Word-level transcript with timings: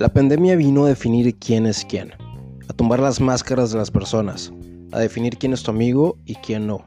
La 0.00 0.08
pandemia 0.08 0.56
vino 0.56 0.86
a 0.86 0.88
definir 0.88 1.38
quién 1.38 1.66
es 1.66 1.84
quién, 1.84 2.12
a 2.70 2.72
tumbar 2.72 3.00
las 3.00 3.20
máscaras 3.20 3.70
de 3.70 3.76
las 3.76 3.90
personas, 3.90 4.50
a 4.92 4.98
definir 4.98 5.36
quién 5.36 5.52
es 5.52 5.62
tu 5.62 5.72
amigo 5.72 6.16
y 6.24 6.36
quién 6.36 6.66
no. 6.66 6.86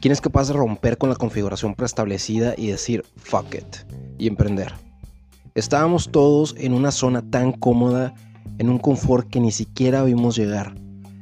Quién 0.00 0.10
es 0.10 0.20
capaz 0.20 0.48
de 0.48 0.54
romper 0.54 0.98
con 0.98 1.08
la 1.08 1.14
configuración 1.14 1.76
preestablecida 1.76 2.54
y 2.58 2.66
decir 2.66 3.04
fuck 3.14 3.54
it 3.54 3.76
y 4.18 4.26
emprender. 4.26 4.72
Estábamos 5.54 6.10
todos 6.10 6.56
en 6.58 6.72
una 6.74 6.90
zona 6.90 7.22
tan 7.30 7.52
cómoda, 7.52 8.12
en 8.58 8.70
un 8.70 8.80
confort 8.80 9.28
que 9.28 9.38
ni 9.38 9.52
siquiera 9.52 10.02
vimos 10.02 10.34
llegar. 10.34 10.74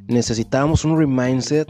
Necesitábamos 0.08 0.86
un 0.86 0.98
remindset, 0.98 1.68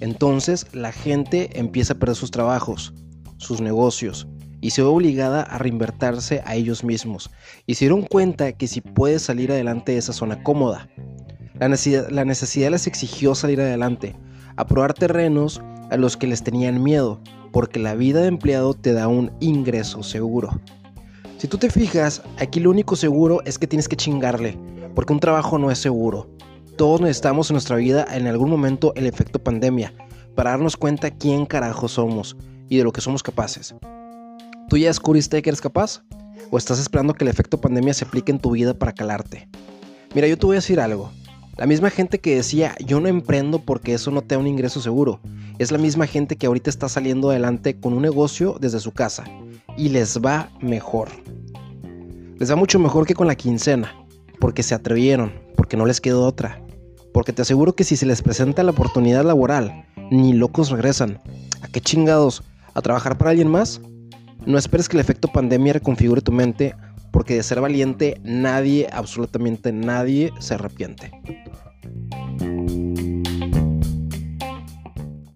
entonces 0.00 0.66
la 0.74 0.92
gente 0.92 1.58
empieza 1.58 1.94
a 1.94 1.98
perder 1.98 2.16
sus 2.16 2.30
trabajos, 2.30 2.92
sus 3.38 3.62
negocios, 3.62 4.28
y 4.62 4.70
se 4.70 4.80
ve 4.80 4.88
obligada 4.88 5.42
a 5.42 5.58
reinvertirse 5.58 6.40
a 6.46 6.54
ellos 6.54 6.82
mismos 6.84 7.30
y 7.66 7.74
se 7.74 7.84
dieron 7.84 8.02
cuenta 8.02 8.52
que 8.52 8.68
si 8.68 8.80
puedes 8.80 9.20
salir 9.20 9.52
adelante 9.52 9.92
de 9.92 9.98
esa 9.98 10.14
zona 10.14 10.42
cómoda. 10.42 10.88
La 11.58 11.68
necesidad, 11.68 12.08
la 12.08 12.24
necesidad 12.24 12.70
les 12.70 12.86
exigió 12.86 13.34
salir 13.34 13.60
adelante, 13.60 14.16
a 14.56 14.66
probar 14.66 14.94
terrenos 14.94 15.60
a 15.90 15.98
los 15.98 16.16
que 16.16 16.26
les 16.26 16.42
tenían 16.42 16.82
miedo, 16.82 17.20
porque 17.52 17.78
la 17.78 17.94
vida 17.94 18.22
de 18.22 18.28
empleado 18.28 18.72
te 18.72 18.94
da 18.94 19.08
un 19.08 19.30
ingreso 19.40 20.02
seguro. 20.02 20.58
Si 21.36 21.48
tú 21.48 21.58
te 21.58 21.70
fijas, 21.70 22.22
aquí 22.38 22.60
lo 22.60 22.70
único 22.70 22.96
seguro 22.96 23.40
es 23.44 23.58
que 23.58 23.66
tienes 23.66 23.88
que 23.88 23.96
chingarle, 23.96 24.56
porque 24.94 25.12
un 25.12 25.20
trabajo 25.20 25.58
no 25.58 25.70
es 25.70 25.78
seguro. 25.78 26.30
Todos 26.76 27.00
necesitamos 27.00 27.50
en 27.50 27.54
nuestra 27.54 27.76
vida 27.76 28.06
en 28.12 28.26
algún 28.28 28.48
momento 28.48 28.92
el 28.94 29.06
efecto 29.06 29.38
pandemia, 29.38 29.92
para 30.34 30.50
darnos 30.50 30.76
cuenta 30.76 31.10
quién 31.10 31.44
carajo 31.44 31.88
somos 31.88 32.36
y 32.68 32.78
de 32.78 32.84
lo 32.84 32.92
que 32.92 33.00
somos 33.00 33.22
capaces. 33.22 33.74
¿Tú 34.72 34.78
ya 34.78 34.88
descubriste 34.88 35.42
que 35.42 35.50
eres 35.50 35.60
capaz? 35.60 36.02
¿O 36.50 36.56
estás 36.56 36.78
esperando 36.78 37.12
que 37.12 37.24
el 37.24 37.28
efecto 37.28 37.60
pandemia 37.60 37.92
se 37.92 38.06
aplique 38.06 38.32
en 38.32 38.38
tu 38.38 38.52
vida 38.52 38.72
para 38.72 38.94
calarte? 38.94 39.46
Mira, 40.14 40.26
yo 40.26 40.38
te 40.38 40.46
voy 40.46 40.54
a 40.54 40.60
decir 40.60 40.80
algo. 40.80 41.10
La 41.58 41.66
misma 41.66 41.90
gente 41.90 42.20
que 42.20 42.36
decía 42.36 42.74
yo 42.82 42.98
no 42.98 43.06
emprendo 43.06 43.58
porque 43.58 43.92
eso 43.92 44.10
no 44.10 44.22
te 44.22 44.34
da 44.34 44.38
un 44.38 44.46
ingreso 44.46 44.80
seguro, 44.80 45.20
es 45.58 45.72
la 45.72 45.76
misma 45.76 46.06
gente 46.06 46.36
que 46.36 46.46
ahorita 46.46 46.70
está 46.70 46.88
saliendo 46.88 47.28
adelante 47.28 47.78
con 47.78 47.92
un 47.92 48.00
negocio 48.00 48.56
desde 48.58 48.80
su 48.80 48.92
casa 48.92 49.24
y 49.76 49.90
les 49.90 50.18
va 50.22 50.48
mejor. 50.62 51.10
Les 52.38 52.50
va 52.50 52.56
mucho 52.56 52.78
mejor 52.78 53.06
que 53.06 53.12
con 53.12 53.26
la 53.26 53.34
quincena, 53.34 53.94
porque 54.40 54.62
se 54.62 54.74
atrevieron, 54.74 55.34
porque 55.54 55.76
no 55.76 55.84
les 55.84 56.00
quedó 56.00 56.24
otra. 56.24 56.62
Porque 57.12 57.34
te 57.34 57.42
aseguro 57.42 57.74
que 57.74 57.84
si 57.84 57.96
se 57.96 58.06
les 58.06 58.22
presenta 58.22 58.62
la 58.62 58.70
oportunidad 58.70 59.22
laboral, 59.22 59.84
ni 60.10 60.32
locos 60.32 60.70
regresan. 60.70 61.20
¿A 61.60 61.68
qué 61.68 61.82
chingados? 61.82 62.42
¿A 62.72 62.80
trabajar 62.80 63.18
para 63.18 63.32
alguien 63.32 63.50
más? 63.50 63.82
No 64.44 64.58
esperes 64.58 64.88
que 64.88 64.96
el 64.96 65.00
efecto 65.00 65.28
pandemia 65.28 65.74
reconfigure 65.74 66.20
tu 66.20 66.32
mente, 66.32 66.74
porque 67.12 67.34
de 67.34 67.42
ser 67.42 67.60
valiente 67.60 68.20
nadie, 68.24 68.88
absolutamente 68.92 69.72
nadie, 69.72 70.32
se 70.40 70.54
arrepiente. 70.54 71.12